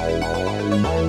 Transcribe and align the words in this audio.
Música 0.00 0.99